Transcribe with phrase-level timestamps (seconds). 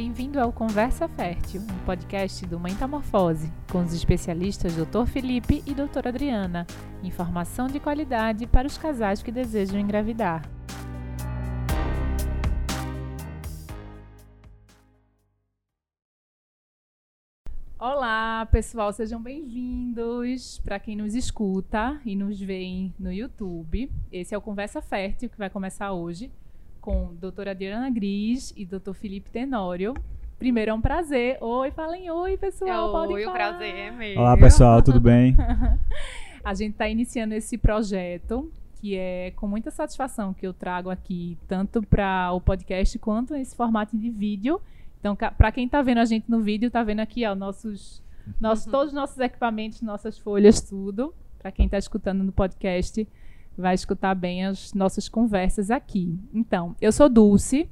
[0.00, 5.06] Bem-vindo ao Conversa Fértil, um podcast do Metamorfose, com os especialistas Dr.
[5.08, 5.88] Felipe e Dra.
[6.08, 6.64] Adriana.
[7.02, 10.48] Informação de qualidade para os casais que desejam engravidar.
[17.76, 20.60] Olá, pessoal, sejam bem-vindos.
[20.60, 25.36] Para quem nos escuta e nos vê no YouTube, esse é o Conversa Fértil que
[25.36, 26.30] vai começar hoje
[26.88, 29.92] com doutora Adriana Gris e doutor Felipe Tenório.
[30.38, 31.36] Primeiro é um prazer.
[31.38, 32.86] Oi, falem oi, pessoal.
[32.86, 34.18] Oi, Podem o prazer é meu.
[34.18, 35.36] Olá, pessoal, tudo bem?
[36.42, 41.36] a gente está iniciando esse projeto que é com muita satisfação que eu trago aqui,
[41.46, 44.58] tanto para o podcast quanto nesse formato de vídeo.
[44.98, 48.02] Então, para quem está vendo a gente no vídeo, está vendo aqui ó, nossos,
[48.40, 51.12] nossos, todos os nossos equipamentos, nossas folhas, tudo.
[51.38, 53.06] Para quem está escutando no podcast,
[53.60, 56.18] vai escutar bem as nossas conversas aqui.
[56.32, 57.68] Então, eu sou Dulce,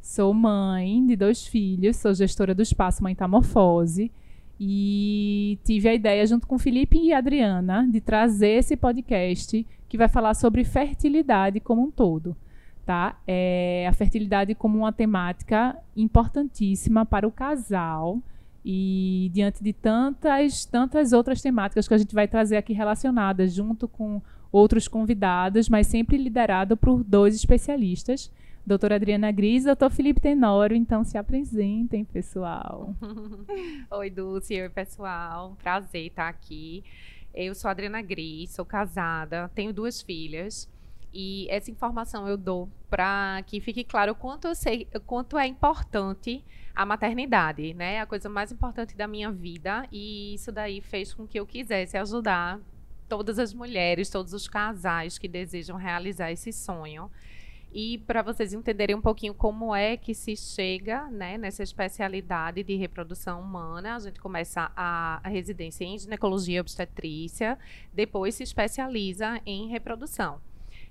[0.00, 4.10] sou mãe de dois filhos, sou gestora do Espaço Metamorfose
[4.58, 10.08] e tive a ideia, junto com Felipe e Adriana, de trazer esse podcast que vai
[10.08, 12.36] falar sobre fertilidade como um todo.
[12.84, 13.18] Tá?
[13.26, 18.22] É a fertilidade como uma temática importantíssima para o casal
[18.64, 23.86] e diante de tantas, tantas outras temáticas que a gente vai trazer aqui relacionadas junto
[23.86, 28.30] com outros convidados, mas sempre liderado por dois especialistas,
[28.64, 30.76] doutora Adriana Gris e doutor Felipe Tenório.
[30.76, 32.94] Então, se apresentem, pessoal.
[33.90, 34.60] oi, Dulce.
[34.60, 35.56] Oi, pessoal.
[35.62, 36.82] Prazer estar aqui.
[37.34, 40.68] Eu sou Adriana Gris, sou casada, tenho duas filhas.
[41.12, 46.42] E essa informação eu dou para que fique claro quanto, eu sei, quanto é importante
[46.74, 48.00] a maternidade, né?
[48.00, 49.86] A coisa mais importante da minha vida.
[49.92, 52.60] E isso daí fez com que eu quisesse ajudar
[53.08, 57.10] todas as mulheres, todos os casais que desejam realizar esse sonho.
[57.72, 62.74] E para vocês entenderem um pouquinho como é que se chega né, nessa especialidade de
[62.74, 67.58] reprodução humana, a gente começa a, a residência em ginecologia obstetrícia,
[67.92, 70.40] depois se especializa em reprodução.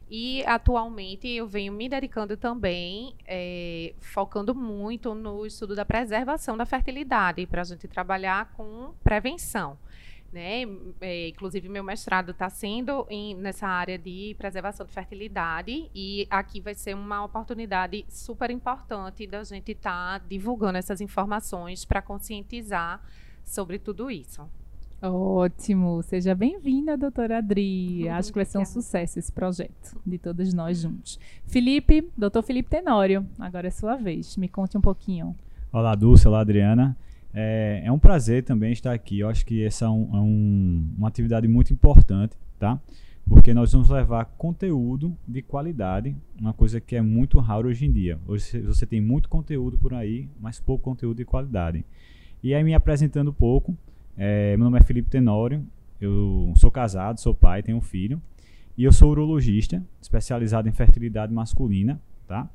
[0.08, 6.66] E atualmente eu venho me dedicando também, é, focando muito no estudo da preservação da
[6.66, 9.78] fertilidade, para a gente trabalhar com prevenção.
[10.36, 10.64] Né?
[11.00, 16.60] É, inclusive, meu mestrado está sendo em, nessa área de preservação de fertilidade e aqui
[16.60, 23.02] vai ser uma oportunidade super importante da gente estar tá divulgando essas informações para conscientizar
[23.46, 24.46] sobre tudo isso.
[25.02, 26.04] Ótimo!
[26.04, 28.10] Seja bem-vinda, doutora Adri.
[28.10, 31.18] Acho que vai ser um sucesso esse projeto, de todos nós juntos.
[31.46, 34.36] Felipe, doutor Felipe Tenório, agora é sua vez.
[34.36, 35.34] Me conte um pouquinho.
[35.72, 36.28] Olá, Dulce.
[36.28, 36.98] Olá, Adriana.
[37.38, 39.20] É, é um prazer também estar aqui.
[39.20, 42.80] Eu acho que essa é, um, é um, uma atividade muito importante, tá?
[43.28, 47.92] Porque nós vamos levar conteúdo de qualidade, uma coisa que é muito raro hoje em
[47.92, 48.18] dia.
[48.26, 51.84] Hoje você tem muito conteúdo por aí, mas pouco conteúdo de qualidade.
[52.42, 53.76] E aí, me apresentando um pouco,
[54.16, 55.66] é, meu nome é Felipe Tenório,
[56.00, 58.22] eu sou casado, sou pai, tenho um filho,
[58.78, 62.48] e eu sou urologista, especializado em fertilidade masculina, tá?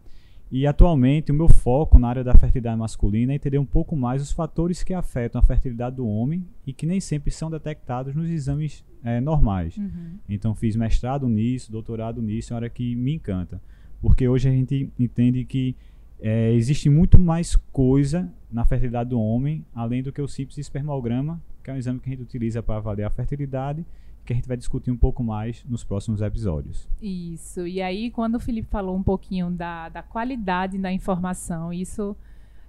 [0.50, 4.20] E atualmente o meu foco na área da fertilidade masculina é entender um pouco mais
[4.20, 8.28] os fatores que afetam a fertilidade do homem e que nem sempre são detectados nos
[8.28, 9.76] exames é, normais.
[9.76, 10.18] Uhum.
[10.28, 13.62] Então fiz mestrado nisso, doutorado nisso, é uma área que me encanta.
[14.02, 15.76] Porque hoje a gente entende que
[16.20, 21.40] é, existe muito mais coisa na fertilidade do homem, além do que o simples espermograma,
[21.62, 23.86] que é um exame que a gente utiliza para avaliar a fertilidade
[24.30, 26.88] que a gente vai discutir um pouco mais nos próximos episódios.
[27.02, 27.66] Isso.
[27.66, 32.16] E aí, quando o Felipe falou um pouquinho da, da qualidade da informação, isso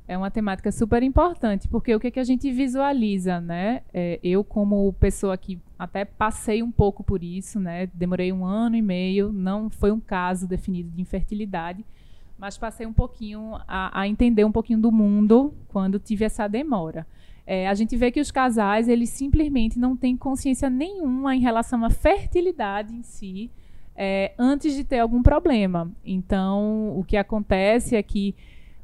[0.08, 3.82] é uma temática super importante, porque o que, é que a gente visualiza, né?
[3.94, 7.88] É, eu, como pessoa que até passei um pouco por isso, né?
[7.94, 11.86] Demorei um ano e meio, não foi um caso definido de infertilidade,
[12.40, 17.06] mas passei um pouquinho a, a entender um pouquinho do mundo quando tive essa demora.
[17.46, 21.84] É, a gente vê que os casais eles simplesmente não têm consciência nenhuma em relação
[21.84, 23.50] à fertilidade em si
[23.96, 25.91] é, antes de ter algum problema.
[26.06, 28.35] Então, o que acontece é que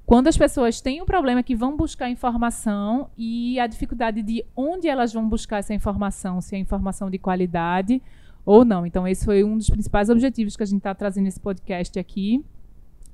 [0.06, 4.88] quando as pessoas têm um problema que vão buscar informação e a dificuldade de onde
[4.88, 8.02] elas vão buscar essa informação, se é informação de qualidade
[8.46, 8.86] ou não.
[8.86, 12.44] Então, esse foi um dos principais objetivos que a gente está trazendo nesse podcast aqui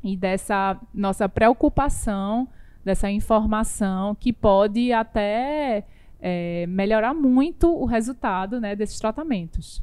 [0.03, 2.47] e dessa nossa preocupação
[2.83, 5.85] dessa informação que pode até
[6.19, 9.81] é, melhorar muito o resultado né, desses tratamentos.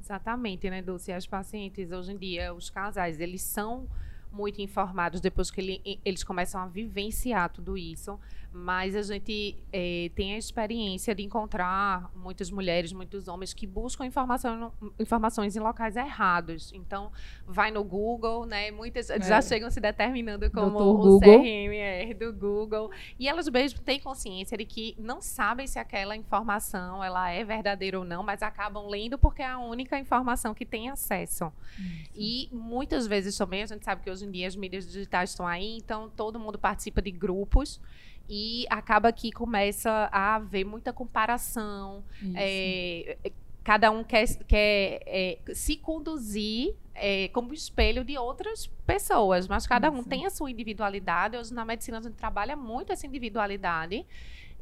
[0.00, 1.12] Exatamente, né, Dulce?
[1.12, 3.86] As pacientes, hoje em dia, os casais, eles são
[4.34, 8.18] muito informados depois que ele, eles começam a vivenciar tudo isso
[8.54, 14.06] mas a gente é, tem a experiência de encontrar muitas mulheres, muitos homens que buscam
[14.06, 16.72] informação, informações em locais errados.
[16.72, 17.10] Então,
[17.44, 18.70] vai no Google, né?
[18.70, 19.20] Muitas é.
[19.20, 21.20] já chegam se determinando como o Google.
[21.20, 22.92] CRM é, do Google.
[23.18, 27.98] E elas mesmo têm consciência de que não sabem se aquela informação ela é verdadeira
[27.98, 31.52] ou não, mas acabam lendo porque é a única informação que tem acesso.
[31.76, 32.12] Isso.
[32.14, 35.46] E muitas vezes também a gente sabe que hoje em dia as mídias digitais estão
[35.46, 37.80] aí, então todo mundo participa de grupos
[38.28, 42.02] e acaba que começa a haver muita comparação.
[42.34, 43.18] É,
[43.62, 49.90] cada um quer, quer é, se conduzir é, como espelho de outras pessoas, mas cada
[49.90, 51.36] um tem a sua individualidade.
[51.36, 54.06] Hoje na medicina a gente trabalha muito essa individualidade.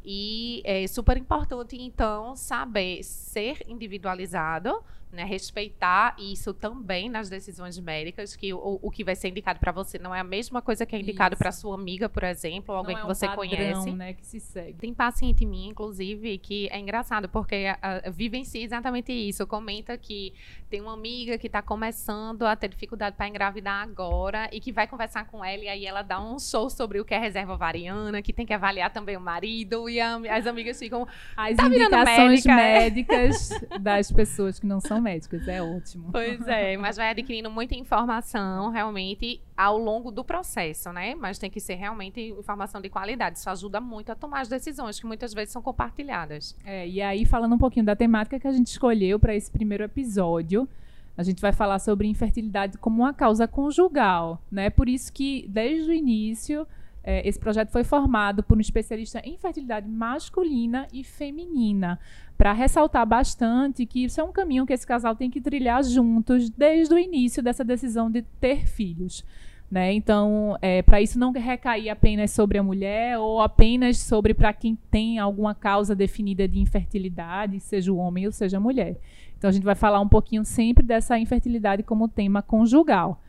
[0.04, 4.82] E é super importante, então, saber ser individualizado,
[5.12, 9.70] né, respeitar isso também nas decisões médicas, que o, o que vai ser indicado para
[9.70, 12.78] você não é a mesma coisa que é indicado para sua amiga, por exemplo, ou
[12.78, 13.92] alguém que é um você padrão, conhece.
[13.92, 14.72] Né, que se segue.
[14.78, 19.46] Tem paciente minha, inclusive, que é engraçado, porque a, a, vivencia exatamente isso.
[19.46, 20.32] Comenta que
[20.70, 24.86] tem uma amiga que está começando a ter dificuldade para engravidar agora e que vai
[24.86, 28.22] conversar com ela, e aí ela dá um show sobre o que é reserva ovariana,
[28.22, 31.06] que tem que avaliar também o marido, e a, as amigas ficam.
[31.36, 36.10] As tá indicações médica, médicas das pessoas que não são médicos, é ótimo.
[36.12, 41.14] Pois é, mas vai adquirindo muita informação realmente ao longo do processo, né?
[41.14, 43.38] Mas tem que ser realmente informação de qualidade.
[43.38, 46.56] Isso ajuda muito a tomar as decisões que muitas vezes são compartilhadas.
[46.64, 49.84] É, e aí, falando um pouquinho da temática que a gente escolheu para esse primeiro
[49.84, 50.68] episódio,
[51.16, 54.70] a gente vai falar sobre infertilidade como uma causa conjugal, né?
[54.70, 56.66] Por isso que, desde o início,
[57.04, 61.98] é, esse projeto foi formado por um especialista em fertilidade masculina e feminina,
[62.38, 66.50] para ressaltar bastante que isso é um caminho que esse casal tem que trilhar juntos
[66.50, 69.24] desde o início dessa decisão de ter filhos.
[69.70, 69.94] Né?
[69.94, 74.76] Então, é, para isso não recair apenas sobre a mulher ou apenas sobre para quem
[74.90, 78.98] tem alguma causa definida de infertilidade, seja o homem ou seja a mulher.
[79.38, 83.22] Então, a gente vai falar um pouquinho sempre dessa infertilidade como tema conjugal.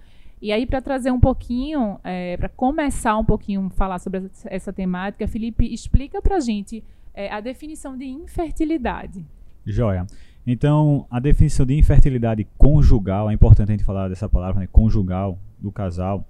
[0.44, 4.74] E aí, para trazer um pouquinho, é, para começar um pouquinho a falar sobre essa
[4.74, 9.26] temática, Felipe, explica para a gente é, a definição de infertilidade.
[9.66, 10.06] Joia.
[10.46, 15.40] Então, a definição de infertilidade conjugal, é importante a gente falar dessa palavra, né, conjugal,
[15.58, 16.28] do casal,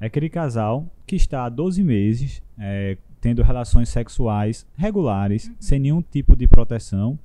[0.00, 5.54] é aquele casal que está há 12 meses é, tendo relações sexuais regulares, uhum.
[5.58, 7.18] sem nenhum tipo de proteção,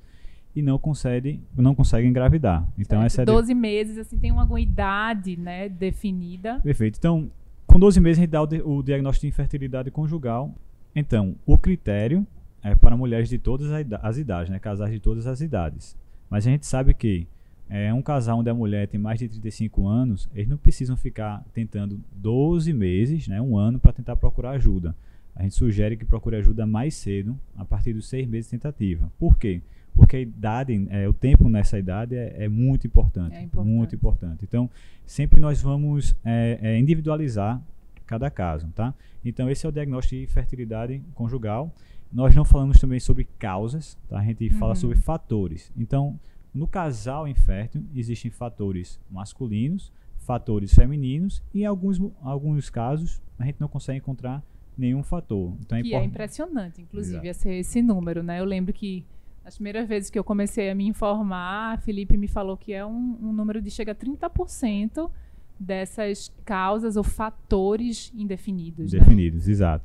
[0.54, 2.66] e não consegue, não engravidar.
[2.78, 3.06] Então, certo.
[3.06, 6.60] essa é 12 meses, assim, tem uma, idade né, definida.
[6.62, 6.98] Perfeito.
[6.98, 7.30] Então,
[7.66, 10.54] com 12 meses, a gente dá o, o diagnóstico de infertilidade conjugal.
[10.94, 12.26] Então, o critério
[12.62, 13.70] é para mulheres de todas
[14.02, 15.96] as idades, né, casais de todas as idades.
[16.28, 17.26] Mas a gente sabe que
[17.68, 21.42] é, um casal onde a mulher tem mais de 35 anos, eles não precisam ficar
[21.54, 24.94] tentando 12 meses, né, um ano, para tentar procurar ajuda.
[25.34, 29.10] A gente sugere que procure ajuda mais cedo, a partir dos seis meses de tentativa.
[29.18, 29.62] Por quê?
[29.94, 33.94] Porque a idade, é, o tempo nessa idade é, é muito importante, é importante, Muito
[33.94, 34.44] importante.
[34.44, 34.70] Então,
[35.06, 37.60] sempre nós vamos é, é, individualizar
[38.06, 38.94] cada caso, tá?
[39.24, 41.72] Então, esse é o diagnóstico de fertilidade conjugal.
[42.12, 44.18] Nós não falamos também sobre causas, tá?
[44.18, 44.58] A gente uhum.
[44.58, 45.70] fala sobre fatores.
[45.76, 46.18] Então,
[46.54, 53.60] no casal infértil, existem fatores masculinos, fatores femininos e em alguns, alguns casos a gente
[53.60, 54.42] não consegue encontrar
[54.76, 55.54] nenhum fator.
[55.60, 58.40] Então, é que é impressionante, inclusive, esse, esse número, né?
[58.40, 59.04] Eu lembro que
[59.44, 62.84] as primeiras vezes que eu comecei a me informar, a Felipe me falou que é
[62.84, 65.10] um, um número de chega a 30%
[65.58, 68.92] dessas causas ou fatores indefinidos.
[68.92, 69.52] Indefinidos, né?
[69.52, 69.84] exato.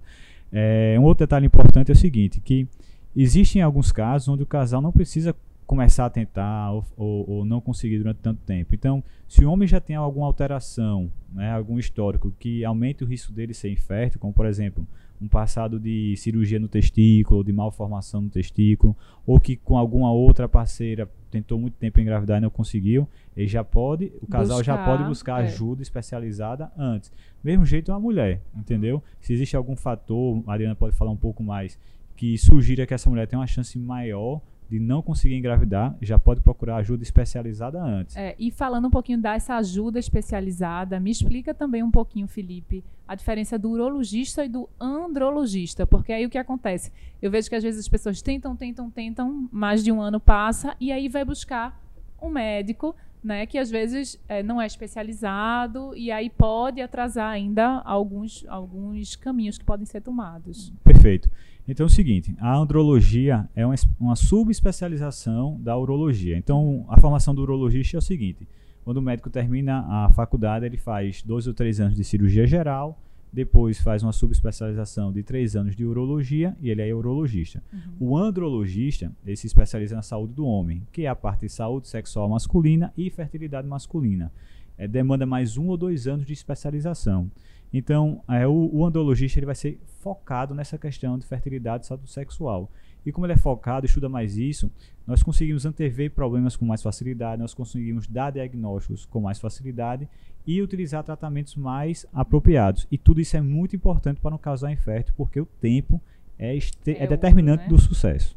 [0.51, 2.67] É, um outro detalhe importante é o seguinte, que
[3.15, 5.35] existem alguns casos onde o casal não precisa
[5.65, 8.73] começar a tentar ou, ou, ou, não conseguir durante tanto tempo.
[8.73, 13.33] Então, se o homem já tem alguma alteração, né, algum histórico que aumente o risco
[13.33, 14.87] dele ser infértil, como por exemplo
[15.21, 18.95] um passado de cirurgia no testículo, de malformação no testículo,
[19.25, 23.63] ou que com alguma outra parceira tentou muito tempo engravidar e não conseguiu, ele já
[23.63, 25.47] pode, o casal buscar, já pode buscar é.
[25.47, 27.11] ajuda especializada antes.
[27.43, 29.03] Mesmo jeito uma mulher, entendeu?
[29.19, 31.77] Se existe algum fator, a Mariana pode falar um pouco mais,
[32.15, 36.41] que sugira que essa mulher tem uma chance maior de não conseguir engravidar, já pode
[36.41, 38.15] procurar ajuda especializada antes.
[38.17, 43.15] É, e falando um pouquinho dessa ajuda especializada, me explica também um pouquinho, Felipe, a
[43.15, 46.91] diferença do urologista e do andrologista, porque aí o que acontece?
[47.21, 50.75] Eu vejo que às vezes as pessoas tentam, tentam, tentam, mais de um ano passa,
[50.79, 51.81] e aí vai buscar
[52.21, 57.81] um médico, né, que às vezes é, não é especializado e aí pode atrasar ainda
[57.83, 60.71] alguns, alguns caminhos que podem ser tomados.
[60.83, 61.29] Perfeito.
[61.67, 66.37] Então é o seguinte, a andrologia é uma, uma subespecialização da urologia.
[66.37, 68.47] Então a formação do urologista é o seguinte,
[68.87, 72.97] Quando o médico termina a faculdade, ele faz dois ou três anos de cirurgia geral,
[73.33, 77.61] depois faz uma subespecialização de três anos de urologia e ele é urologista.
[77.73, 78.11] Uhum.
[78.11, 81.89] O andrologista, ele se especializa na saúde do homem, que é a parte de saúde
[81.89, 84.31] sexual masculina e fertilidade masculina.
[84.77, 87.29] É, demanda mais um ou dois anos de especialização.
[87.73, 92.09] Então, é, o, o andrologista ele vai ser focado nessa questão de fertilidade e saúde
[92.09, 92.71] sexual.
[93.05, 94.71] E como ele é focado, estuda mais isso,
[95.05, 100.07] nós conseguimos antever problemas com mais facilidade, nós conseguimos dar diagnósticos com mais facilidade
[100.45, 102.87] e utilizar tratamentos mais apropriados.
[102.91, 106.01] E tudo isso é muito importante para um casal infértil, porque o tempo
[106.37, 107.69] é, é, é determinante né?
[107.69, 108.35] do sucesso.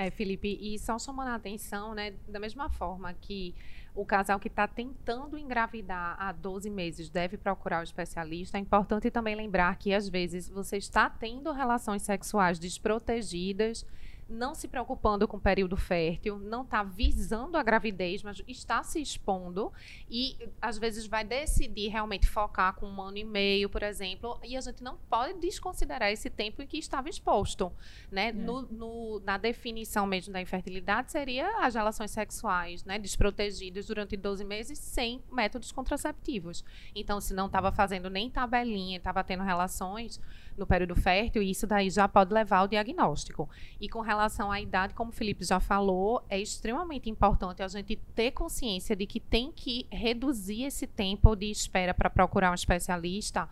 [0.00, 3.54] É, Felipe, e só chamando a atenção, né, da mesma forma que
[3.94, 9.10] o casal que está tentando engravidar há 12 meses deve procurar o especialista, é importante
[9.10, 13.84] também lembrar que às vezes você está tendo relações sexuais desprotegidas
[14.30, 19.00] não se preocupando com o período fértil, não está visando a gravidez, mas está se
[19.00, 19.72] expondo
[20.08, 24.56] e às vezes vai decidir realmente focar com um ano e meio, por exemplo, e
[24.56, 27.72] a gente não pode desconsiderar esse tempo em que estava exposto,
[28.10, 28.28] né?
[28.28, 28.32] É.
[28.32, 34.44] No, no, na definição mesmo da infertilidade seria as relações sexuais, né, desprotegidas durante 12
[34.44, 36.64] meses sem métodos contraceptivos.
[36.94, 40.20] Então, se não estava fazendo nem tabelinha, estava tendo relações
[40.56, 43.48] no período fértil, e isso daí já pode levar ao diagnóstico.
[43.80, 47.96] E com relação à idade, como o Felipe já falou, é extremamente importante a gente
[48.14, 53.48] ter consciência de que tem que reduzir esse tempo de espera para procurar um especialista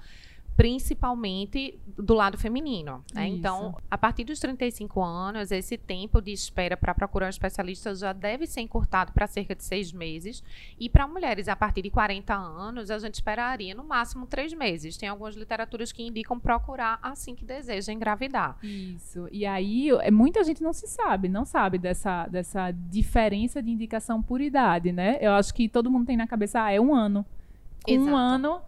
[0.58, 3.04] principalmente do lado feminino.
[3.14, 3.28] Né?
[3.28, 8.12] Então, a partir dos 35 anos, esse tempo de espera para procurar um especialista já
[8.12, 10.42] deve ser encurtado para cerca de seis meses.
[10.76, 14.96] E para mulheres a partir de 40 anos, a gente esperaria no máximo três meses.
[14.96, 18.58] Tem algumas literaturas que indicam procurar assim que deseja engravidar.
[18.60, 19.28] Isso.
[19.30, 24.20] E aí, é, muita gente não se sabe, não sabe dessa, dessa diferença de indicação
[24.20, 25.18] por idade, né?
[25.20, 27.24] Eu acho que todo mundo tem na cabeça, ah, é um ano.
[27.86, 28.10] Exato.
[28.10, 28.60] Um ano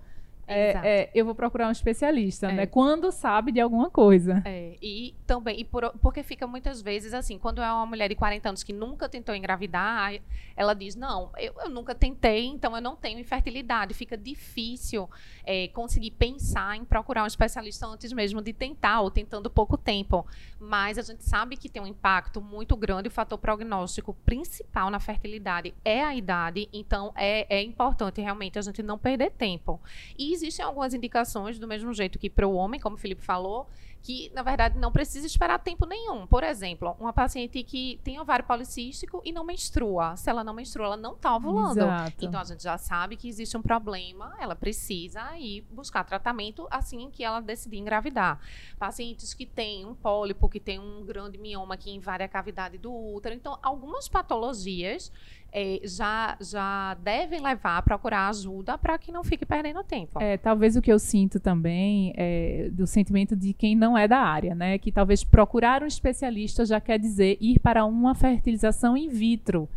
[0.50, 2.52] é, é, eu vou procurar um especialista, é.
[2.52, 2.66] né?
[2.66, 4.42] Quando sabe de alguma coisa.
[4.45, 8.16] É, e também, e por, porque fica muitas vezes assim, quando é uma mulher de
[8.16, 10.12] 40 anos que nunca tentou engravidar,
[10.57, 13.95] ela diz: Não, eu, eu nunca tentei, então eu não tenho infertilidade.
[13.95, 15.09] Fica difícil
[15.45, 20.26] é, conseguir pensar em procurar um especialista antes mesmo de tentar, ou tentando pouco tempo.
[20.59, 24.99] Mas a gente sabe que tem um impacto muito grande, o fator prognóstico principal na
[24.99, 29.80] fertilidade é a idade, então é, é importante realmente a gente não perder tempo.
[30.19, 33.68] E existem algumas indicações, do mesmo jeito que para o homem, como o Felipe falou,
[34.02, 36.26] que, na verdade, não precisa esperar tempo nenhum.
[36.26, 40.16] Por exemplo, uma paciente que tem ovário policístico e não menstrua.
[40.16, 41.78] Se ela não menstrua, ela não está ovulando.
[41.78, 42.25] Exato.
[42.25, 47.11] Então, a gente já sabe que existe um problema, ela precisa ir buscar tratamento assim
[47.11, 48.40] que ela decidir engravidar.
[48.78, 52.92] Pacientes que têm um pólipo, que tem um grande mioma que invade a cavidade do
[52.92, 53.35] útero.
[53.35, 55.12] Então, algumas patologias
[55.52, 60.21] é, já, já devem levar a procurar ajuda para que não fique perdendo tempo.
[60.21, 64.19] É, talvez o que eu sinto também é do sentimento de quem não é da
[64.19, 64.78] área, né?
[64.78, 69.69] Que talvez procurar um especialista já quer dizer ir para uma fertilização in vitro.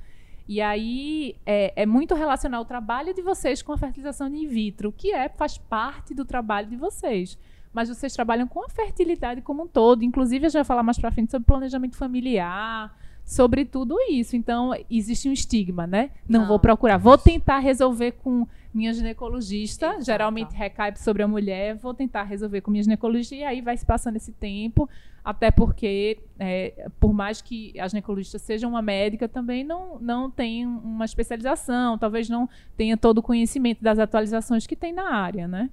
[0.47, 4.91] E aí é, é muito relacionar o trabalho de vocês com a fertilização in vitro,
[4.91, 7.37] que é faz parte do trabalho de vocês
[7.73, 10.03] mas vocês trabalham com a fertilidade como um todo.
[10.03, 14.35] Inclusive, a gente vai falar mais para frente sobre planejamento familiar, sobre tudo isso.
[14.35, 16.11] Então, existe um estigma, né?
[16.27, 16.97] Não, Não vou procurar.
[16.97, 19.87] Vou tentar resolver com minha ginecologista.
[19.87, 20.05] Exato.
[20.05, 21.75] Geralmente recai sobre a mulher.
[21.75, 23.35] Vou tentar resolver com minha ginecologista.
[23.35, 24.89] E aí vai se passando esse tempo.
[25.23, 30.65] Até porque, é, por mais que a ginecologista seja uma médica, também não, não tem
[30.65, 31.97] uma especialização.
[31.97, 35.69] Talvez não tenha todo o conhecimento das atualizações que tem na área, né?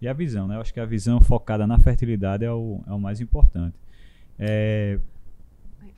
[0.00, 0.56] E a visão, né?
[0.56, 3.74] Eu acho que a visão focada na fertilidade é o, é o mais importante.
[4.38, 4.98] É,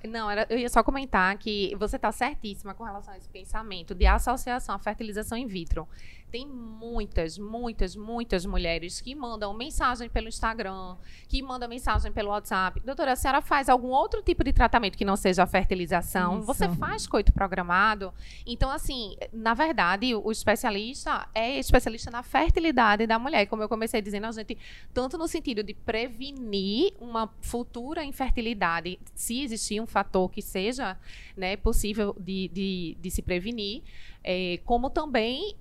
[0.08, 3.94] não, era, eu ia só comentar que você está certíssima com relação a esse pensamento
[3.94, 5.86] de associação à fertilização in vitro.
[6.30, 10.96] Tem muitas, muitas, muitas mulheres que mandam mensagem pelo Instagram,
[11.28, 12.80] que mandam mensagem pelo WhatsApp.
[12.80, 16.38] Doutora, a senhora faz algum outro tipo de tratamento que não seja a fertilização?
[16.38, 16.46] Isso.
[16.46, 18.12] Você faz coito programado?
[18.46, 23.46] Então, assim, na verdade, o especialista é especialista na fertilidade da mulher.
[23.46, 24.56] Como eu comecei dizendo, a gente,
[24.94, 30.96] tanto no sentido de prevenir uma futura infertilidade, se existir um fator que seja
[31.36, 33.82] né, possível de, de, de se prevenir,
[34.22, 35.56] é, como também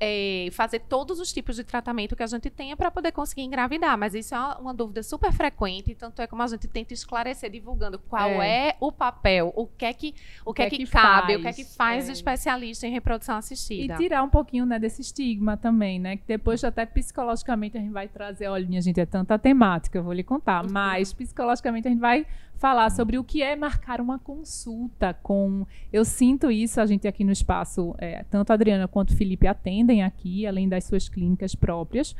[0.00, 3.96] é, fazer todos os tipos de tratamento que a gente tenha para poder conseguir engravidar.
[3.96, 7.98] Mas isso é uma dúvida super frequente, tanto é como a gente tenta esclarecer, divulgando
[7.98, 10.86] qual é, é o papel, o que é que, o, o que, é que, que
[10.86, 12.10] cabe, faz, o que é que faz é.
[12.10, 13.94] o especialista em reprodução assistida.
[13.94, 16.16] E tirar um pouquinho né, desse estigma também, né?
[16.16, 20.02] Que depois até psicologicamente a gente vai trazer, olha, minha gente, é tanta temática, eu
[20.02, 20.70] vou lhe contar, uhum.
[20.72, 22.26] mas psicologicamente a gente vai
[22.64, 25.66] falar sobre o que é marcar uma consulta com.
[25.92, 29.46] Eu sinto isso, a gente aqui no espaço, é, tanto a Adriana quanto o Felipe
[29.46, 32.16] atendem aqui, além das suas clínicas próprias.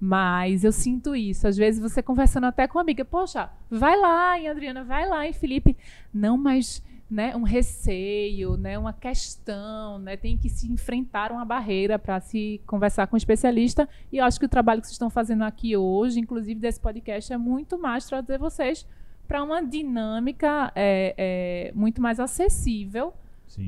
[0.00, 1.48] Mas eu sinto isso.
[1.48, 5.26] Às vezes você conversando até com uma amiga, poxa, vai lá, hein, Adriana, vai lá,
[5.26, 5.76] hein, Felipe.
[6.14, 11.98] Não, mas né, um receio, né, uma questão, né, tem que se enfrentar uma barreira
[11.98, 13.88] para se conversar com um especialista.
[14.12, 17.32] E eu acho que o trabalho que vocês estão fazendo aqui hoje, inclusive desse podcast,
[17.32, 18.86] é muito mais trazer vocês
[19.28, 23.12] para uma dinâmica é, é, muito mais acessível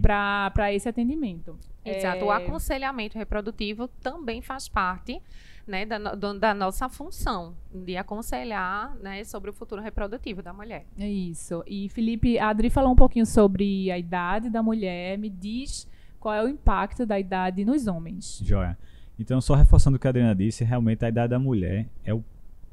[0.03, 1.59] para esse atendimento.
[1.85, 2.19] Exato.
[2.19, 2.25] É...
[2.25, 5.21] O aconselhamento reprodutivo também faz parte
[5.67, 10.87] né, da, da, nossa função de aconselhar né, sobre o futuro reprodutivo da mulher.
[10.99, 11.63] É isso.
[11.67, 15.17] E, Felipe, a Adri falou um pouquinho sobre a idade da mulher.
[15.19, 15.89] Me diz
[16.19, 18.41] qual é o impacto da idade nos homens.
[18.43, 18.77] Joia.
[19.19, 22.25] Então, só reforçando o que a Adriana disse, realmente a idade da mulher é o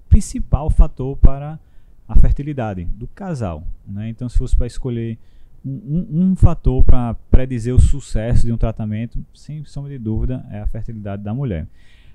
[0.08, 1.60] principal fator para
[2.08, 3.68] a fertilidade do casal.
[3.88, 4.10] Né?
[4.10, 5.18] Então, se fosse para escolher
[5.66, 10.46] um, um, um fator para predizer o sucesso de um tratamento, sem sombra de dúvida,
[10.50, 11.68] é a fertilidade da mulher.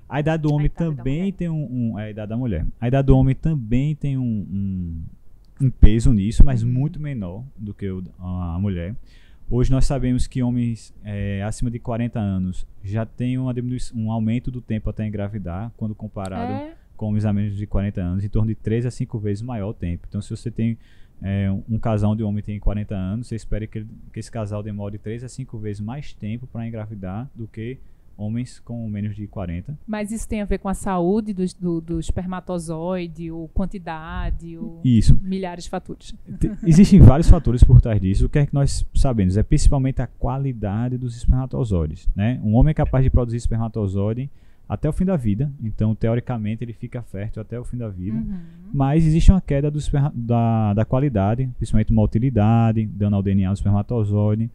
[0.09, 2.65] A idade do homem também tem um, um, é a idade da mulher.
[2.79, 5.03] A idade do homem também tem um,
[5.61, 6.69] um, peso nisso, mas uhum.
[6.69, 8.95] muito menor do que o, a, mulher.
[9.49, 14.61] Hoje nós sabemos que homens é, acima de 40 anos já têm um aumento do
[14.61, 18.47] tempo até engravidar, quando comparado é com homens a menos de 40 anos, em torno
[18.47, 20.05] de 3 a 5 vezes maior o tempo.
[20.07, 20.77] Então, se você tem
[21.21, 24.97] é, um casal de homem tem 40 anos, você espera que, que esse casal demore
[24.97, 27.77] 3 a 5 vezes mais tempo para engravidar do que
[28.15, 29.77] homens com menos de 40.
[29.85, 34.79] Mas isso tem a ver com a saúde do, do, do espermatozoide, ou quantidade, ou
[34.81, 35.19] isso.
[35.21, 36.15] milhares de fatores.
[36.65, 38.27] Existem vários fatores por trás disso.
[38.27, 39.35] O que é que nós sabemos?
[39.35, 42.07] É principalmente a qualidade dos espermatozoides.
[42.15, 42.39] Né?
[42.43, 44.29] Um homem é capaz de produzir espermatozoide
[44.67, 45.51] até o fim da vida.
[45.63, 48.17] Então, teoricamente, ele fica fértil até o fim da vida.
[48.17, 48.39] Uhum.
[48.73, 49.79] Mas existe uma queda do,
[50.13, 54.49] da, da qualidade, principalmente motilidade, dando ao DNA do espermatozoide.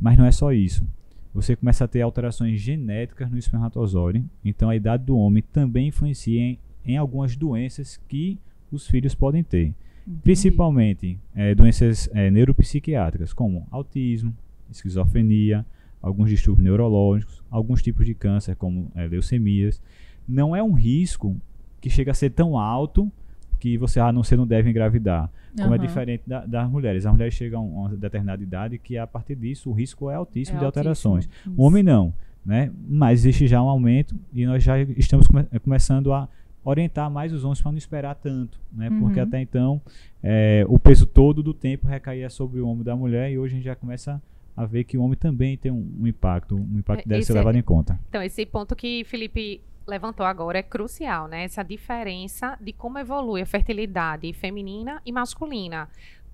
[0.00, 0.86] Mas não é só isso.
[1.34, 4.24] Você começa a ter alterações genéticas no espermatozoide.
[4.44, 8.38] Então, a idade do homem também influencia em, em algumas doenças que
[8.72, 9.74] os filhos podem ter.
[10.06, 10.22] Entendi.
[10.22, 14.34] Principalmente é, doenças é, neuropsiquiátricas, como autismo,
[14.70, 15.64] esquizofrenia,
[16.02, 19.80] alguns distúrbios neurológicos, alguns tipos de câncer, como é, leucemias.
[20.28, 21.36] Não é um risco
[21.80, 23.10] que chega a ser tão alto
[23.58, 25.30] que você, ah, não, você não deve engravidar.
[25.56, 25.74] Como uhum.
[25.74, 27.04] é diferente da, das mulheres.
[27.04, 30.58] As mulheres chegam a uma determinada idade que, a partir disso, o risco é altíssimo
[30.58, 31.28] é de alterações.
[31.56, 32.12] O homem não.
[32.44, 32.70] Né?
[32.88, 36.28] Mas existe já um aumento e nós já estamos come começando a
[36.64, 38.88] orientar mais os homens para não esperar tanto, né?
[38.88, 39.00] Uhum.
[39.00, 39.80] Porque até então
[40.22, 43.56] é, o peso todo do tempo recaía sobre o homem da mulher e hoje a
[43.56, 44.20] gente já começa
[44.58, 47.28] a ver que o homem também tem um, um impacto, um impacto que deve esse
[47.28, 47.98] ser levado é, em conta.
[48.08, 51.44] Então, esse ponto que Felipe levantou agora é crucial, né?
[51.44, 55.88] Essa diferença de como evolui a fertilidade feminina e masculina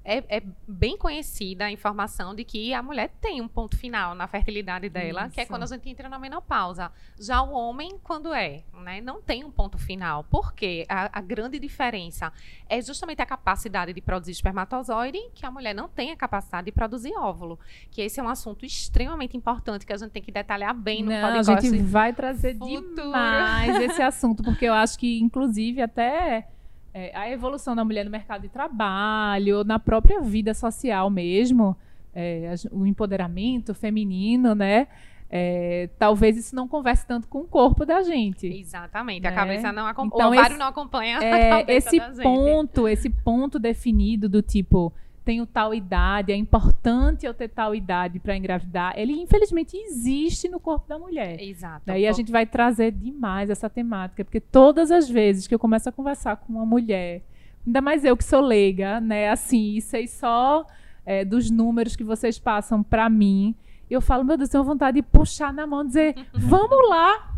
[0.04, 4.28] é, é, bem conhecida a informação de que a mulher tem um ponto final na
[4.28, 5.34] fertilidade dela, Isso.
[5.34, 6.92] que é quando a gente entra na menopausa.
[7.18, 10.22] Já o homem, quando é, né, não tem um ponto final.
[10.24, 10.84] Por quê?
[10.88, 12.30] A, a grande diferença
[12.68, 16.72] é justamente a capacidade de produzir espermatozoide, que a mulher não tem a capacidade de
[16.72, 17.58] produzir óvulo.
[17.90, 21.10] Que esse é um assunto extremamente importante que a gente tem que detalhar bem no
[21.10, 21.66] não, podcast.
[21.66, 22.94] A gente vai trazer futuro.
[22.94, 26.48] demais esse assunto, porque eu acho que, inclusive, até
[26.94, 31.76] é, a evolução da mulher no mercado de trabalho, na própria vida social mesmo,
[32.14, 34.86] é, o empoderamento feminino, né?
[35.28, 38.46] É, talvez isso não converse tanto com o corpo da gente.
[38.46, 39.24] Exatamente.
[39.24, 39.28] Né?
[39.28, 40.20] A cabeça não acompanha.
[40.20, 44.40] Então, o ovário esse, não acompanha é, a cabeça esse ponto, esse ponto definido do
[44.40, 44.92] tipo
[45.24, 50.60] tenho tal idade, é importante eu ter tal idade para engravidar, ele infelizmente existe no
[50.60, 51.40] corpo da mulher.
[51.40, 51.82] Exato.
[51.86, 55.88] Daí a gente vai trazer demais essa temática, porque todas as vezes que eu começo
[55.88, 57.22] a conversar com uma mulher,
[57.66, 60.66] ainda mais eu que sou leiga, né, assim, e sei só
[61.06, 63.54] é, dos números que vocês passam para mim,
[63.88, 67.33] eu falo, meu Deus, tenho vontade de puxar na mão e dizer, vamos lá,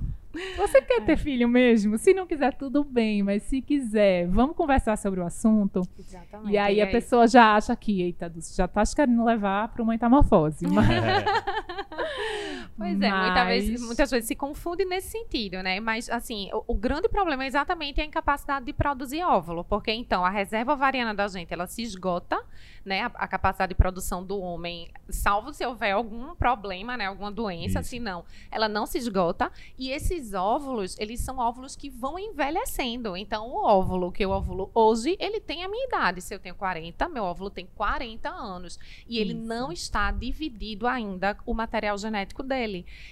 [0.57, 1.99] você quer ter filho mesmo?
[1.99, 5.83] Se não quiser, tudo bem, mas se quiser, vamos conversar sobre o assunto.
[5.99, 6.53] Exatamente.
[6.53, 9.93] E aí e a pessoa já acha que, eita, já tá querendo levar para uma
[9.93, 10.67] metamorfose.
[10.67, 10.87] Mas...
[12.77, 15.81] Pois é, muita vez, muitas vezes se confunde nesse sentido, né?
[15.81, 20.23] Mas, assim, o, o, grande problema é exatamente a incapacidade de produzir óvulo, porque, então,
[20.23, 22.39] a reserva ovariana da gente, ela se esgota,
[22.85, 23.03] né?
[23.03, 27.07] A, a capacidade de produção do homem, salvo se houver algum problema, né?
[27.07, 27.89] Alguma doença, Isso.
[27.89, 29.51] senão ela não se esgota.
[29.79, 33.17] E esses óvulos, eles são óvulos que vão envelhecendo.
[33.17, 36.21] Então, o óvulo que eu óvulo hoje, ele tem a minha idade.
[36.21, 38.79] Se eu tenho 40, meu óvulo tem 40 anos.
[39.09, 42.66] E ele não está dividido ainda o material genético dele.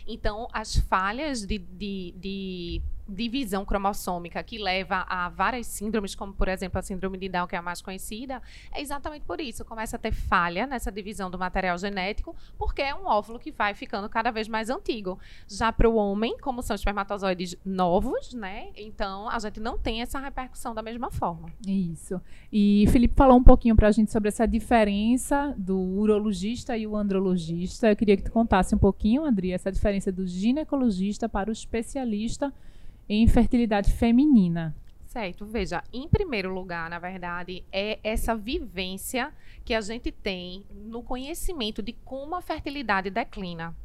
[0.07, 6.49] Então, as falhas de, de, de divisão cromossômica que leva a várias síndromes, como por
[6.49, 8.41] exemplo a síndrome de Down, que é a mais conhecida,
[8.73, 9.65] é exatamente por isso.
[9.65, 13.75] Começa a ter falha nessa divisão do material genético, porque é um óvulo que vai
[13.75, 15.19] ficando cada vez mais antigo.
[15.49, 18.69] Já para o homem, como são espermatozoides novos, né?
[18.77, 21.51] Então a gente não tem essa repercussão da mesma forma.
[21.67, 22.21] Isso.
[22.53, 26.97] E Felipe falou um pouquinho para a gente sobre essa diferença do urologista e o
[26.97, 27.91] andrologista.
[27.91, 32.53] Eu queria que tu contasse um pouquinho, Andri, essa diferença do ginecologista para o especialista
[33.09, 34.75] em fertilidade feminina.
[35.07, 39.33] Certo, veja, em primeiro lugar, na verdade, é essa vivência
[39.65, 43.77] que a gente tem no conhecimento de como a fertilidade declina.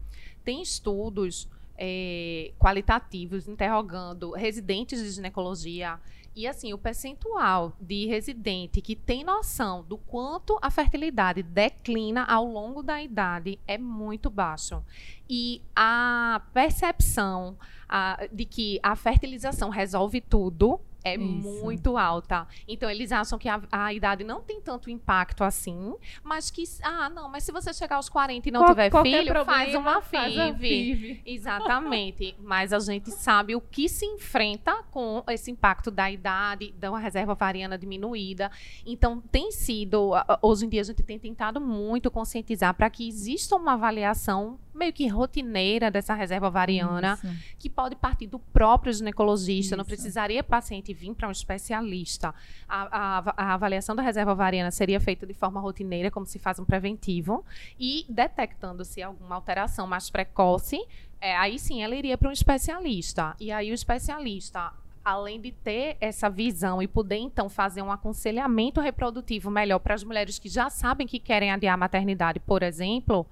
[0.44, 6.00] Tem estudos é, qualitativos interrogando residentes de ginecologia
[6.40, 12.46] e assim, o percentual de residente que tem noção do quanto a fertilidade declina ao
[12.46, 14.82] longo da idade é muito baixo.
[15.30, 17.58] E a percepção
[17.90, 21.24] a, de que a fertilização resolve tudo é Isso.
[21.64, 22.48] muito alta.
[22.68, 27.10] Então, eles acham que a, a, idade não tem tanto impacto assim, mas que, ah,
[27.10, 30.02] não, mas se você chegar aos 40 e não Qual, tiver filho, problema, faz uma
[30.02, 31.22] FIV.
[31.26, 32.36] Exatamente.
[32.40, 37.34] mas a gente sabe o que se enfrenta com esse impacto da idade, da reserva
[37.34, 38.52] ovariana diminuída.
[38.86, 43.56] Então, tem sido, hoje em dia, a gente tem tentado muito conscientizar para que exista
[43.56, 47.56] uma avaliação meio que rotineira dessa reserva ovariana, Isso.
[47.60, 49.78] que pode partir do próprio ginecologista, Isso.
[49.78, 52.34] não precisaria paciente vir para um especialista.
[52.68, 56.58] A, a, a, avaliação da reserva ovariana seria feita de forma rotineira, como se faz
[56.58, 57.46] um preventivo,
[57.80, 60.80] e detectando-se alguma alteração mais precoce,
[61.22, 63.36] é, aí sim ela iria para um especialista.
[63.40, 64.72] E aí o especialista
[65.04, 70.04] além de ter essa visão e poder então fazer um aconselhamento reprodutivo melhor para as
[70.04, 73.26] mulheres que já sabem que querem adiar a maternidade, por exemplo,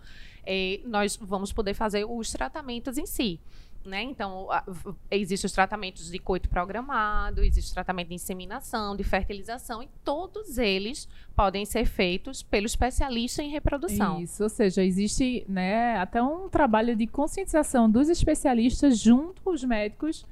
[0.48, 3.40] é, nós vamos poder fazer os tratamentos em si.
[3.86, 4.02] Né?
[4.04, 4.48] Então,
[5.10, 11.08] existem os tratamentos de coito programado, existe tratamento de inseminação, de fertilização, e todos eles
[11.34, 14.20] podem ser feitos pelo especialista em reprodução.
[14.22, 19.64] Isso, ou seja, existe né, até um trabalho de conscientização dos especialistas junto com os
[19.64, 20.26] médicos.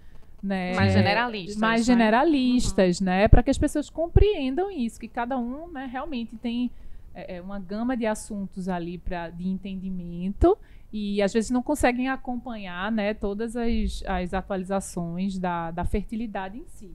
[0.43, 1.55] Né, mais generalistas.
[1.55, 1.93] Mais né?
[1.93, 3.05] generalistas, uhum.
[3.05, 3.27] né?
[3.27, 6.69] Para que as pessoas compreendam isso, que cada um né, realmente tem
[7.15, 10.57] é, é, uma gama de assuntos ali pra, de entendimento
[10.91, 16.65] e às vezes não conseguem acompanhar né, todas as, as atualizações da, da fertilidade em
[16.67, 16.91] si.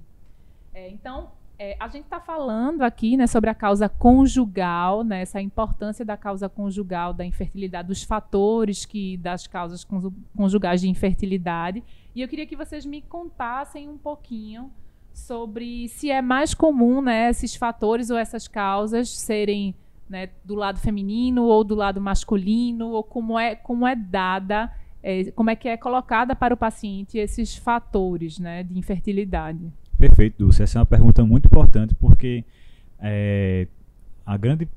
[0.75, 5.41] É, então, é, a gente está falando aqui né, sobre a causa conjugal, né, essa
[5.41, 9.87] importância da causa conjugal da infertilidade, dos fatores que das causas
[10.37, 11.83] conjugais de infertilidade.
[12.15, 14.71] E eu queria que vocês me contassem um pouquinho
[15.13, 19.75] sobre se é mais comum né, esses fatores ou essas causas serem
[20.11, 24.71] né, do lado feminino ou do lado masculino, ou como é, como é dada,
[25.01, 29.73] é, como é que é colocada para o paciente esses fatores né, de infertilidade.
[29.97, 30.65] Perfeito, Dulce.
[30.65, 32.45] Essa é uma pergunta muito importante porque
[32.99, 33.69] é,
[34.27, 34.69] a grande,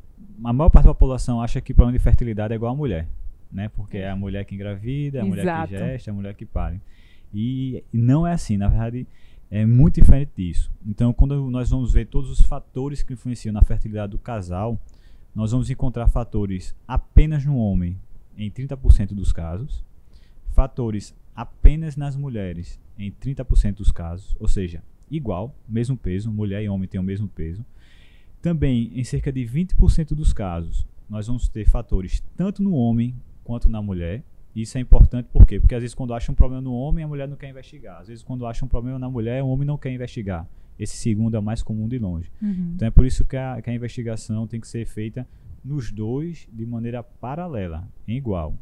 [0.43, 3.07] a maior parte da população acha que o problema de fertilidade é igual à mulher,
[3.51, 3.69] né?
[3.75, 5.29] Porque é a mulher que engravida, a Exato.
[5.29, 6.79] mulher que gesta, a mulher que pare.
[7.33, 9.07] E, e não é assim, na verdade
[9.49, 10.71] é muito diferente disso.
[10.83, 14.79] Então, quando nós vamos ver todos os fatores que influenciam na fertilidade do casal,
[15.33, 17.99] nós vamos encontrar fatores apenas no homem
[18.37, 19.83] em 30% dos casos,
[20.51, 26.69] fatores apenas nas mulheres em 30% dos casos, ou seja, igual, mesmo peso, mulher e
[26.69, 27.65] homem têm o mesmo peso.
[28.41, 33.69] Também em cerca de 20% dos casos, nós vamos ter fatores tanto no homem quanto
[33.69, 34.23] na mulher.
[34.55, 35.59] Isso é importante por quê?
[35.59, 38.01] Porque às vezes quando acha um problema no homem, a mulher não quer investigar.
[38.01, 40.47] Às vezes quando acha um problema na mulher, o homem não quer investigar.
[40.77, 42.31] Esse segundo é o mais comum de longe.
[42.41, 42.73] Uhum.
[42.75, 45.27] Então é por isso que a, que a investigação tem que ser feita
[45.63, 48.55] nos dois de maneira paralela, em igual.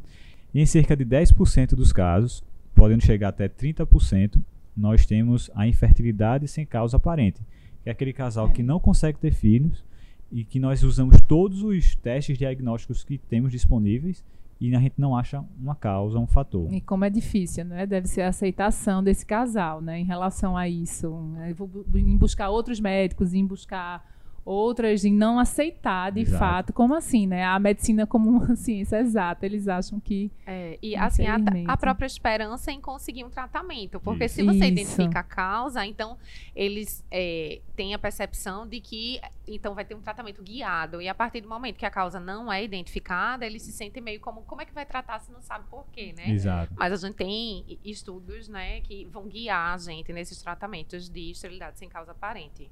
[0.54, 2.44] E em cerca de 10% dos casos,
[2.76, 4.40] podendo chegar até 30%,
[4.76, 7.42] nós temos a infertilidade sem causa aparente,
[7.84, 9.84] que é aquele casal que não consegue ter filhos
[10.32, 14.24] e que nós usamos todos os testes diagnósticos que temos disponíveis
[14.62, 16.72] e a gente não acha uma causa, um fator.
[16.72, 17.88] E como é difícil, né?
[17.88, 20.00] Deve ser a aceitação desse casal, né?
[20.00, 21.56] Em relação a isso, né?
[21.96, 24.06] em buscar outros médicos, em buscar
[24.44, 26.40] outras em não aceitar de Exato.
[26.40, 27.44] fato, como assim, né?
[27.44, 32.06] A medicina como uma ciência exata, eles acham que É, e assim, a, a própria
[32.06, 34.00] esperança em conseguir um tratamento.
[34.00, 34.36] Porque Isso.
[34.36, 34.66] se você Isso.
[34.66, 36.18] identifica a causa, então
[36.56, 41.02] eles é, têm a percepção de que então vai ter um tratamento guiado.
[41.02, 44.20] E a partir do momento que a causa não é identificada, eles se sentem meio
[44.20, 46.30] como como é que vai tratar se não sabe por quê, né?
[46.30, 46.74] Exato.
[46.76, 51.78] Mas a gente tem estudos, né, que vão guiar a gente nesses tratamentos de esterilidade
[51.78, 52.70] sem causa aparente.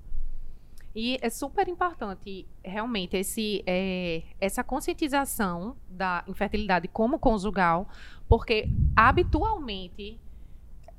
[0.95, 7.87] E é super importante, realmente, esse, é, essa conscientização da infertilidade como conjugal,
[8.27, 10.19] porque habitualmente,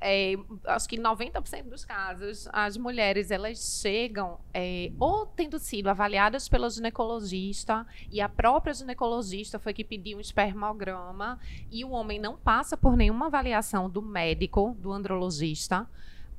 [0.01, 0.35] é,
[0.67, 6.71] acho que 90% dos casos, as mulheres elas chegam é, ou tendo sido avaliadas pela
[6.71, 11.39] ginecologista e a própria ginecologista foi que pediu um espermograma
[11.71, 15.87] e o homem não passa por nenhuma avaliação do médico, do andrologista,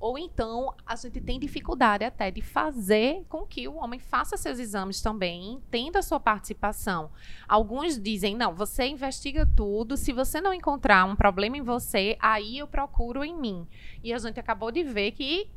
[0.02, 4.58] ou então a gente tem dificuldade até de fazer com que o homem faça seus
[4.58, 7.12] exames também, entenda a sua participação.
[7.48, 12.58] Alguns dizem, não, você investiga tudo, se você não encontrar um problema em você, aí
[12.58, 13.68] eu procuro em mim.
[14.04, 15.48] E a gente acabou de ver que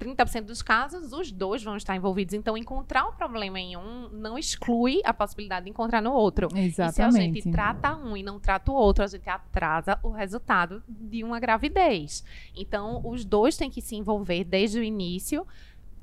[0.00, 2.32] 30% dos casos, os dois vão estar envolvidos.
[2.32, 6.48] Então, encontrar um problema em um não exclui a possibilidade de encontrar no outro.
[6.54, 7.42] E se a exatamente.
[7.42, 11.38] gente trata um e não trata o outro, a gente atrasa o resultado de uma
[11.38, 12.24] gravidez.
[12.56, 15.46] Então, os dois têm que se envolver desde o início,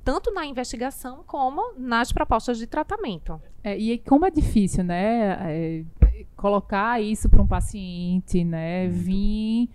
[0.03, 3.41] tanto na investigação como nas propostas de tratamento.
[3.63, 5.37] É, e como é difícil, né?
[5.41, 5.83] é,
[6.35, 8.87] colocar isso para um paciente, né?
[8.87, 9.69] Vir.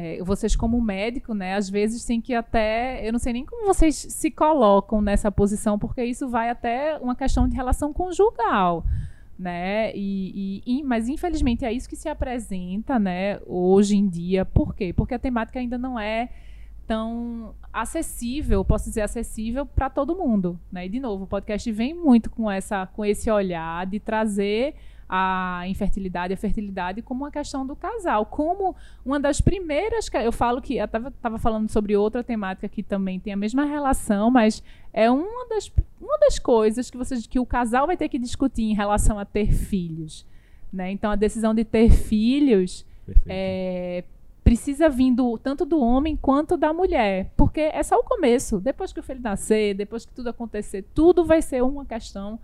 [0.00, 1.56] É, vocês, como médico, né?
[1.56, 3.04] Às vezes tem que até.
[3.04, 7.16] Eu não sei nem como vocês se colocam nessa posição, porque isso vai até uma
[7.16, 8.84] questão de relação conjugal.
[9.36, 9.92] Né?
[9.96, 14.44] E, e- mas infelizmente é isso que se apresenta né, hoje em dia.
[14.44, 14.92] Por quê?
[14.92, 16.28] Porque a temática ainda não é
[16.86, 20.86] tão acessível, posso dizer acessível para todo mundo, né?
[20.86, 24.74] E de novo, o podcast vem muito com essa com esse olhar de trazer
[25.08, 30.30] a infertilidade, a fertilidade como uma questão do casal, como uma das primeiras, que- eu
[30.30, 34.62] falo que eu estava falando sobre outra temática que também tem a mesma relação, mas
[34.92, 38.64] é uma das, uma das coisas que vocês que o casal vai ter que discutir
[38.64, 40.26] em relação a ter filhos,
[40.70, 40.90] né?
[40.90, 42.84] Então a decisão de ter filhos
[43.26, 44.04] é,
[44.44, 47.30] precisa vir do- tanto do homem quanto da mulher.
[47.36, 48.60] Porque é só o começo.
[48.60, 52.38] Depois que o filho nascer, depois que tudo acontecer, tudo vai ser uma questão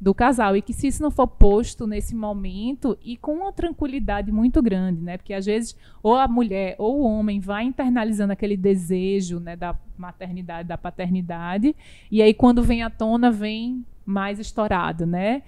[0.00, 0.56] do casal.
[0.56, 5.02] E que se isso não for posto nesse momento e com uma tranquilidade muito grande,
[5.02, 5.18] né?
[5.18, 9.76] Porque às vezes ou a mulher ou o homem vai internalizando aquele desejo né, da
[9.98, 11.76] maternidade, da paternidade,
[12.10, 15.42] e aí quando vem à tona, vem mais estourado, né?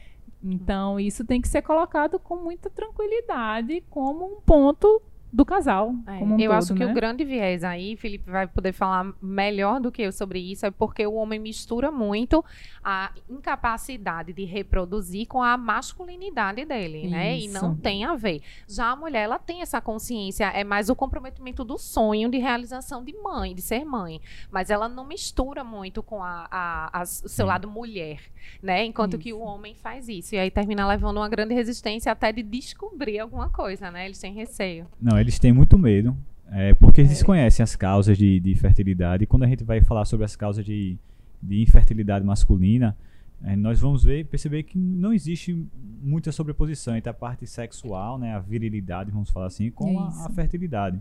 [0.44, 5.00] Então, isso tem que ser colocado com muita tranquilidade como um ponto
[5.32, 5.94] do casal.
[6.06, 6.90] É, como um eu todo, acho que né?
[6.90, 10.70] o grande viés aí, Felipe vai poder falar melhor do que eu sobre isso, é
[10.70, 12.44] porque o homem mistura muito
[12.84, 17.38] a incapacidade de reproduzir com a masculinidade dele, né?
[17.38, 17.80] E não Isso.
[17.82, 18.42] tem a ver.
[18.68, 23.04] Já a mulher, ela tem essa consciência, é mais o comprometimento do sonho de realização
[23.04, 24.20] de mãe, de ser mãe.
[24.50, 28.20] Mas ela não mistura muito com a, a- a- o seu lado mulher,
[28.62, 28.84] né?
[28.84, 29.38] Enquanto que Isso.
[29.38, 30.34] o homem faz isso.
[30.34, 34.06] E aí termina levando uma grande resistência até de descobrir alguma coisa, né?
[34.06, 34.86] Eles têm receio.
[35.00, 36.16] Não, eles têm muito medo,
[36.50, 39.24] é, porque eles desconhecem as causas de, de fertilidade.
[39.24, 40.98] E quando a gente vai falar sobre as causas de,
[41.42, 42.96] de infertilidade masculina,
[43.44, 45.66] é, nós vamos ver, perceber que não existe
[46.02, 50.26] muita sobreposição entre a parte sexual, né, a virilidade, vamos falar assim, com a, Isso.
[50.26, 51.00] a fertilidade.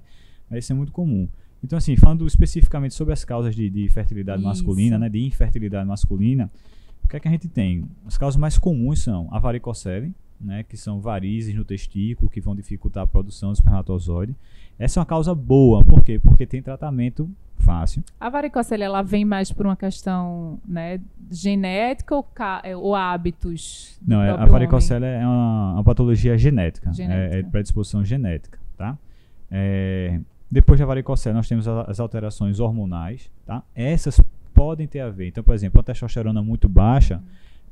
[0.49, 1.27] É, Isso é muito comum.
[1.63, 4.47] Então, assim, falando especificamente sobre as causas de, de fertilidade Isso.
[4.47, 6.49] masculina, né, de infertilidade masculina,
[7.03, 7.85] o que é que a gente tem?
[8.05, 12.55] As causas mais comuns são a varicocele, né, que são varizes no testículo que vão
[12.55, 14.35] dificultar a produção do espermatozoide.
[14.77, 16.19] Essa é uma causa boa, por quê?
[16.19, 18.03] Porque tem tratamento fácil.
[18.19, 20.99] A varicocele ela vem mais por uma questão né,
[21.29, 22.27] genética ou,
[22.63, 23.99] é, ou hábitos?
[24.05, 27.35] Não, é, a varicocele é uma, uma patologia genética, Genética.
[27.35, 28.97] É, é predisposição genética, tá?
[29.49, 33.63] É, depois da varicocele nós temos as alterações hormonais, tá?
[33.75, 34.19] Essas
[34.53, 35.27] podem ter a ver.
[35.27, 37.21] Então, por exemplo, a testosterona muito baixa,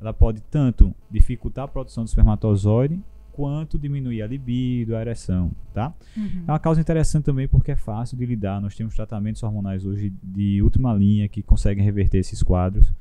[0.00, 2.98] ela pode tanto dificultar a produção do espermatozoide
[3.32, 5.94] quanto diminuir a libido, a ereção, tá?
[6.16, 6.44] Uhum.
[6.46, 8.60] É uma causa interessante também porque é fácil de lidar.
[8.60, 12.92] Nós temos tratamentos hormonais hoje de última linha que conseguem reverter esses quadros.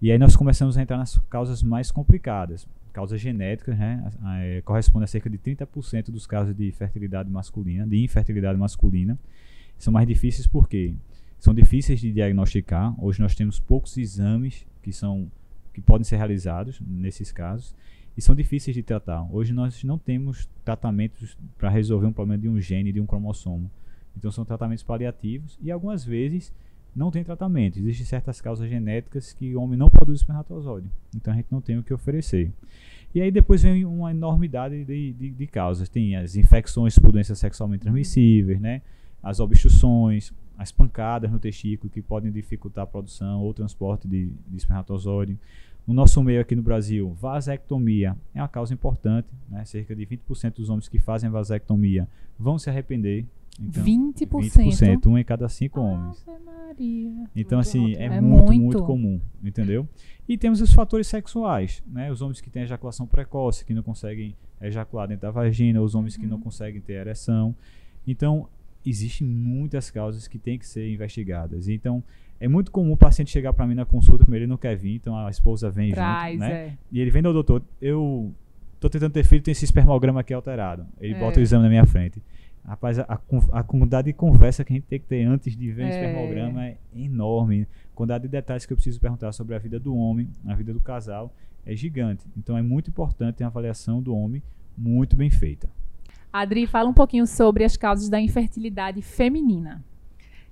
[0.00, 2.68] E aí nós começamos a entrar nas causas mais complicadas.
[2.92, 4.10] Causas genéticas, né?
[4.40, 9.18] É, corresponde a cerca de 30% dos casos de fertilidade masculina, de infertilidade masculina.
[9.76, 10.94] São mais difíceis porque
[11.38, 12.94] são difíceis de diagnosticar.
[13.02, 15.28] Hoje nós temos poucos exames que são
[15.74, 17.74] que podem ser realizados nesses casos
[18.16, 19.26] e são difíceis de tratar.
[19.30, 23.70] Hoje nós não temos tratamentos para resolver um problema de um gene, de um cromossomo.
[24.16, 26.52] Então são tratamentos paliativos e algumas vezes
[26.94, 27.78] não tem tratamento.
[27.78, 30.88] Existem certas causas genéticas que o homem não produz espermatozoide.
[31.14, 32.52] Então a gente não tem o que oferecer.
[33.12, 35.88] E aí depois vem uma enormidade de, de, de causas.
[35.88, 38.80] Tem as infecções por doenças sexualmente transmissíveis, né?
[39.24, 44.56] as obstruções, as pancadas no testículo que podem dificultar a produção ou transporte de, de
[44.56, 45.38] espermatozoide.
[45.86, 49.28] No nosso meio aqui no Brasil, vasectomia é uma causa importante.
[49.48, 49.64] Né?
[49.64, 53.26] Cerca de 20% dos homens que fazem vasectomia vão se arrepender.
[53.60, 54.26] Então, 20%?
[54.26, 56.24] 20%, um em cada cinco homens.
[56.44, 57.24] Maria.
[57.36, 59.88] Então, assim, é, é muito, muito, muito, comum, entendeu?
[60.28, 62.10] E temos os fatores sexuais, né?
[62.10, 66.14] Os homens que têm ejaculação precoce, que não conseguem ejacular dentro da vagina, os homens
[66.14, 66.20] uhum.
[66.20, 66.42] que não uhum.
[66.42, 67.54] conseguem ter ereção.
[68.06, 68.48] Então,
[68.84, 71.68] existem muitas causas que têm que ser investigadas.
[71.68, 72.02] Então,
[72.40, 74.96] é muito comum o paciente chegar para mim na consulta, primeiro ele não quer vir,
[74.96, 76.52] então a esposa vem Traz, junto, né?
[76.52, 76.72] É.
[76.92, 78.32] E ele vem, no doutor, eu
[78.80, 80.86] tô tentando ter filho, tem esse espermograma aqui alterado.
[81.00, 81.18] Ele é.
[81.18, 82.20] bota o exame na minha frente.
[82.66, 83.20] Rapaz, a,
[83.52, 85.88] a, quantidade de conversa que a gente tem que ter antes de ver é.
[85.90, 87.68] espermograma é enorme.
[87.92, 90.72] A quantidade de detalhes que eu preciso perguntar sobre a vida do homem, a vida
[90.72, 91.32] do casal,
[91.64, 92.26] é gigante.
[92.36, 94.42] Então é muito importante ter uma avaliação do homem
[94.76, 95.68] muito bem feita.
[96.34, 99.80] Adri, fala um pouquinho sobre as causas da infertilidade feminina.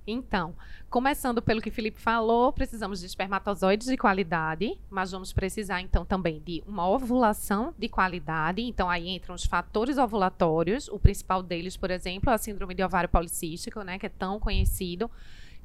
[0.07, 0.55] Então,
[0.89, 6.41] começando pelo que Felipe falou, precisamos de espermatozoides de qualidade, mas vamos precisar então também
[6.45, 8.61] de uma ovulação de qualidade.
[8.61, 12.81] Então aí entram os fatores ovulatórios, o principal deles, por exemplo, é a síndrome de
[12.81, 15.11] ovário policístico, né, que é tão conhecido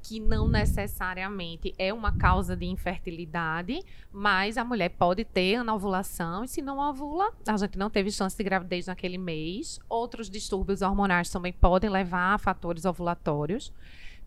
[0.08, 6.48] que não necessariamente é uma causa de infertilidade, mas a mulher pode ter anovulação e
[6.48, 9.78] se não ovula, a gente não teve chance de gravidez naquele mês.
[9.86, 13.70] Outros distúrbios hormonais também podem levar a fatores ovulatórios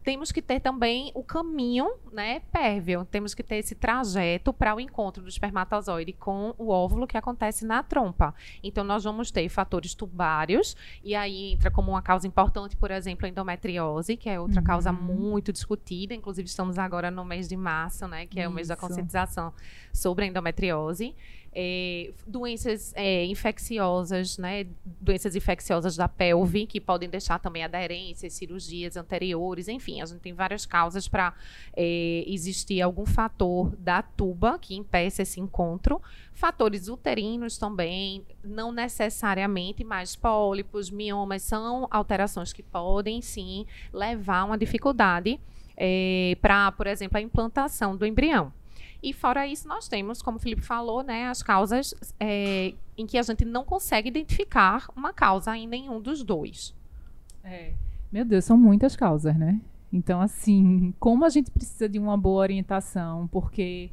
[0.03, 3.05] temos que ter também o caminho, né, pérvio.
[3.05, 7.65] Temos que ter esse trajeto para o encontro do espermatozoide com o óvulo que acontece
[7.65, 8.33] na trompa.
[8.63, 13.25] Então, nós vamos ter fatores tubários, e aí entra como uma causa importante, por exemplo,
[13.25, 14.65] a endometriose, que é outra uhum.
[14.65, 16.13] causa muito discutida.
[16.13, 18.51] Inclusive, estamos agora no mês de março, né, que é Isso.
[18.51, 19.53] o mês da conscientização
[19.93, 21.15] sobre a endometriose
[21.53, 28.95] é, doenças é, infecciosas, né, doenças infecciosas da pelve, que podem deixar também aderências, cirurgias
[28.95, 31.33] anteriores, enfim, a gente tem várias causas para
[31.75, 36.01] é, existir algum fator da tuba que impeça esse encontro.
[36.33, 44.45] Fatores uterinos também, não necessariamente, mas pólipos, miomas são alterações que podem sim levar a
[44.45, 45.39] uma dificuldade
[45.75, 48.53] é, para, por exemplo, a implantação do embrião.
[49.01, 53.17] E fora isso, nós temos, como o Felipe falou, né, as causas é, em que
[53.17, 56.75] a gente não consegue identificar uma causa em nenhum dos dois.
[57.43, 57.73] É.
[58.11, 59.59] Meu Deus, são muitas causas, né?
[59.91, 63.89] Então, assim, como a gente precisa de uma boa orientação, porque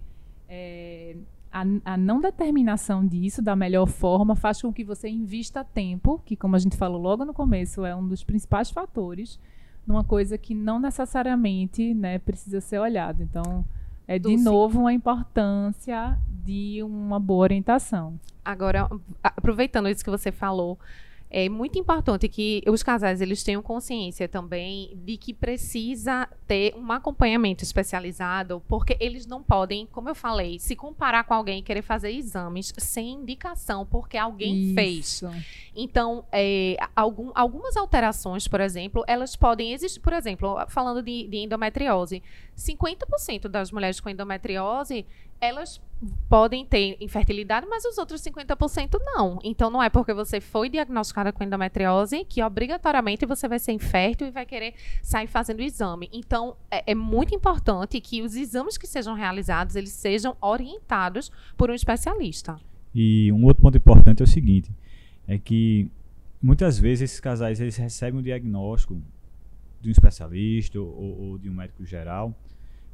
[0.48, 1.16] é,
[1.50, 6.36] a, a, não determinação disso da melhor forma faz com que você invista tempo, que,
[6.36, 9.40] como a gente falou logo no começo, é um dos principais fatores,
[9.86, 13.22] numa coisa que não necessariamente né, precisa ser olhado.
[13.22, 13.64] Então,
[14.08, 18.18] é de novo uma importância de uma boa orientação.
[18.42, 18.88] Agora,
[19.22, 20.78] aproveitando isso que você falou,
[21.30, 26.90] é muito importante que os casais eles tenham consciência também de que precisa ter um
[26.90, 31.82] acompanhamento especializado, porque eles não podem, como eu falei, se comparar com alguém e querer
[31.82, 34.74] fazer exames sem indicação, porque alguém Isso.
[34.74, 35.22] fez.
[35.76, 40.00] Então, é, algum, algumas alterações, por exemplo, elas podem existir.
[40.00, 42.22] Por exemplo, falando de, de endometriose,
[42.58, 45.06] 50% das mulheres com endometriose
[45.40, 45.80] elas
[46.28, 49.38] podem ter infertilidade, mas os outros 50% não.
[49.42, 54.26] Então não é porque você foi diagnosticada com endometriose que obrigatoriamente você vai ser infértil
[54.26, 56.08] e vai querer sair fazendo o exame.
[56.12, 61.70] Então é, é muito importante que os exames que sejam realizados eles sejam orientados por
[61.70, 62.58] um especialista.
[62.94, 64.70] E um outro ponto importante é o seguinte,
[65.26, 65.88] é que
[66.42, 69.00] muitas vezes esses casais eles recebem um diagnóstico
[69.80, 72.34] de um especialista ou, ou de um médico geral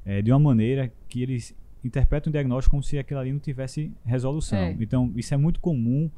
[0.05, 3.91] é, de uma maneira que eles interpreta um diagnóstico como se aquilo ali não tivesse
[4.05, 4.59] resolução.
[4.59, 4.77] É.
[4.81, 6.11] Então, isso é muito comum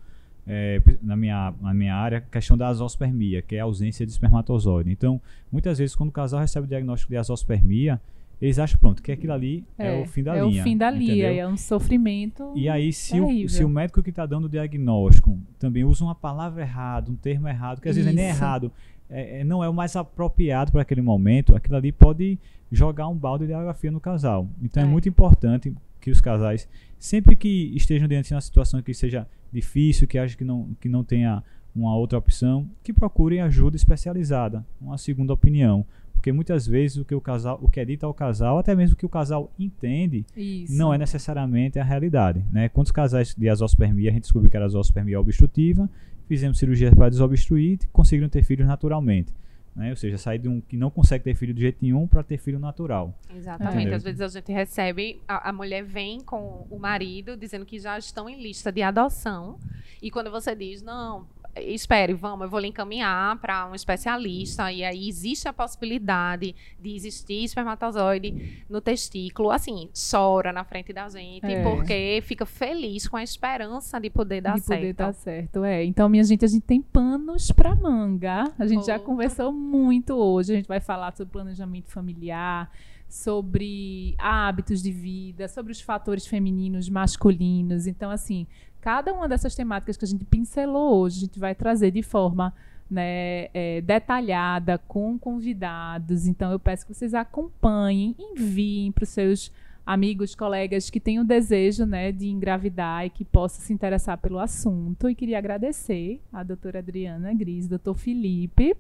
[0.46, 4.12] é, na, minha, na minha área, a questão da azospermia, que é a ausência de
[4.12, 4.90] espermatozoide.
[4.90, 8.00] Então, muitas vezes, quando o casal recebe o diagnóstico de azospermia,
[8.40, 10.59] eles acham, pronto, que aquilo ali é, é o fim da é linha.
[10.59, 12.52] É o fim da linha, é um sofrimento.
[12.55, 16.14] E aí, se, o, se o, médico que está dando o diagnóstico também usa uma
[16.14, 18.05] palavra errada, um termo errado, que às Isso.
[18.05, 18.70] vezes nem é errado,
[19.09, 22.38] é, é, não é o mais apropriado para aquele momento, aquilo ali pode
[22.71, 24.49] jogar um balde de água fria no casal.
[24.62, 28.83] Então é, é muito importante que os casais, sempre que estejam diante de uma situação
[28.83, 31.42] que seja difícil, que achem que não, que não tenha
[31.75, 35.85] uma outra opção, que procurem ajuda especializada, uma segunda opinião.
[36.14, 38.95] Porque muitas vezes o que o casal, o que é dito ao casal, até mesmo
[38.95, 40.77] o que o casal entende, Isso.
[40.77, 42.42] não é necessariamente a realidade.
[42.51, 42.69] Né?
[42.69, 45.88] Quantos casais de azospermia a gente descobriu que era azospermia obstrutiva,
[46.27, 49.33] fizemos cirurgia para desobstruir e conseguiram ter filhos naturalmente.
[49.75, 49.91] né?
[49.91, 52.39] Ou seja, sair de um que não consegue ter filho de jeito nenhum para ter
[52.39, 53.19] filho natural.
[53.35, 53.77] Exatamente.
[53.77, 53.97] Entendeu?
[53.97, 57.99] Às vezes a gente recebe, a, a, mulher vem com o marido dizendo que já
[57.99, 59.59] estão em lista de adoção.
[60.03, 61.27] E quando você diz, não,
[61.61, 66.95] espere, vamos, eu vou lhe encaminhar para um especialista, e aí existe a possibilidade de
[66.95, 71.62] existir espermatozoide no testículo, assim, chora na frente da gente, é.
[71.62, 74.81] porque fica feliz com a esperança de poder dar de certo.
[74.81, 75.85] De poder dar certo, é.
[75.85, 78.45] Então, minha gente, a gente tem panos para manga.
[78.59, 78.87] A gente oh.
[78.87, 82.70] já conversou muito hoje, a gente vai falar sobre planejamento familiar,
[83.09, 87.87] sobre hábitos de vida, sobre os fatores femininos, masculinos.
[87.87, 88.47] Então, assim,
[88.87, 92.55] cada uma dessas temáticas que a gente pincelou hoje, a gente vai trazer de forma
[92.89, 96.28] né, é, detalhada, com convidados.
[96.28, 99.53] Então, eu peço que vocês acompanhem, enviem para os seus
[99.84, 104.39] amigos, colegas que têm o desejo né, de engravidar e que possam se interessar pelo
[104.39, 105.11] assunto.
[105.11, 108.76] E queria agradecer a doutora Adriana Gris, doutor Felipe,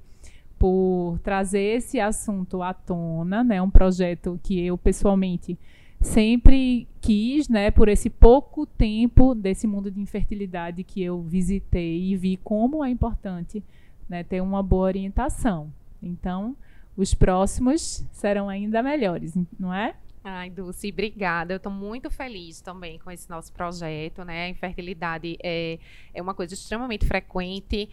[0.56, 5.58] por trazer esse assunto à tona, né, um projeto que eu pessoalmente
[6.00, 12.16] sempre quis, né, por esse pouco tempo desse mundo de infertilidade que eu visitei e
[12.16, 13.62] vi como é importante,
[14.08, 15.72] né, ter uma boa orientação.
[16.02, 16.56] Então,
[16.96, 19.94] os próximos serão ainda melhores, não é?
[20.28, 21.52] Ai, Dulce, obrigada.
[21.52, 24.46] Eu estou muito feliz também com esse nosso projeto, né?
[24.46, 25.78] A infertilidade é,
[26.12, 27.88] é uma coisa extremamente frequente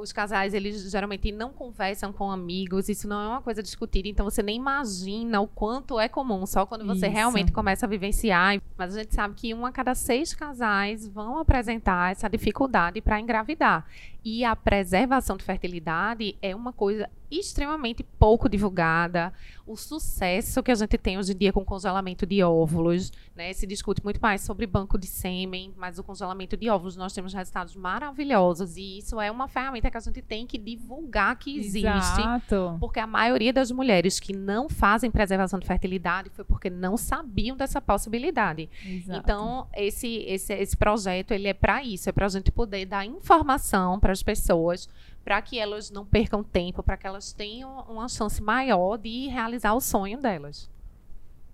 [0.00, 4.24] os casais eles geralmente não conversam com amigos, isso não é uma coisa discutida, então
[4.24, 7.16] você nem imagina o quanto é comum, só quando você isso.
[7.16, 8.60] realmente começa a vivenciar.
[8.76, 13.20] Mas a gente sabe que um a cada seis casais vão apresentar essa dificuldade para
[13.20, 13.86] engravidar.
[14.24, 19.32] E a preservação de fertilidade é uma coisa extremamente pouco divulgada.
[19.66, 23.52] O sucesso que a gente tem hoje em dia com congelamento de óvulos, né?
[23.52, 27.34] Se discute muito mais sobre banco de sêmen, mas o congelamento de óvulos nós temos
[27.34, 31.86] resultados maravilhosos e isso é uma ferramenta que a gente tem que divulgar que existe.
[31.86, 32.76] Exato.
[32.80, 37.56] Porque a maioria das mulheres que não fazem preservação de fertilidade foi porque não sabiam
[37.56, 38.70] dessa possibilidade.
[38.84, 39.20] Exato.
[39.20, 43.04] Então, esse, esse, esse projeto ele é para isso, é para a gente poder dar
[43.04, 44.88] informação para as pessoas
[45.24, 49.74] para que elas não percam tempo, para que elas tenham uma chance maior de realizar
[49.74, 50.70] o sonho delas.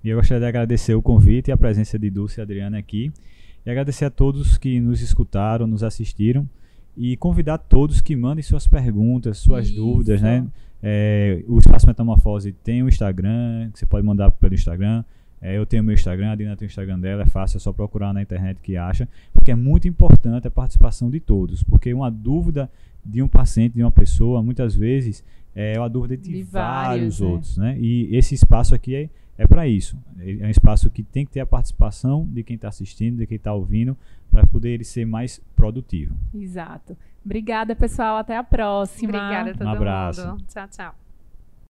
[0.03, 3.13] E eu gostaria de agradecer o convite e a presença de Dulce e Adriana aqui.
[3.65, 6.49] E agradecer a todos que nos escutaram, nos assistiram.
[6.97, 9.77] E convidar todos que mandem suas perguntas, suas Isso.
[9.77, 10.47] dúvidas, né?
[10.83, 15.03] É, o Espaço Metamorfose tem o Instagram, que você pode mandar pelo Instagram.
[15.45, 17.71] É, eu tenho meu Instagram, a Adriana tem o Instagram dela, é fácil, é só
[17.71, 19.07] procurar na internet que acha.
[19.31, 21.63] Porque é muito importante a participação de todos.
[21.63, 22.71] Porque uma dúvida
[23.05, 25.23] de um paciente, de uma pessoa, muitas vezes
[25.55, 27.25] é uma dúvida de, de vários, vários é.
[27.27, 27.77] outros, né?
[27.79, 29.99] E esse espaço aqui é, é para isso.
[30.19, 33.37] É um espaço que tem que ter a participação de quem está assistindo, de quem
[33.37, 33.95] está ouvindo,
[34.31, 36.17] para poder ele ser mais produtivo.
[36.35, 36.97] Exato.
[37.23, 38.17] Obrigada, pessoal.
[38.17, 39.11] Até a próxima.
[39.11, 40.27] Obrigada a todo um abraço.
[40.27, 40.45] mundo.
[40.49, 41.04] Tchau, tchau.